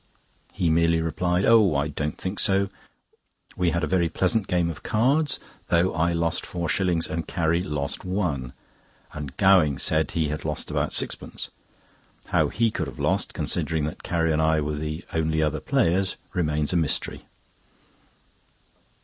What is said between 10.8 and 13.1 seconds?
sixpence: how he could have